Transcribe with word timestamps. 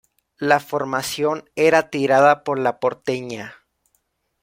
La 0.39 0.59
formación 0.59 1.47
era 1.55 1.91
tirada 1.91 2.43
por 2.43 2.57
La 2.57 2.79
Porteña. 2.79 3.57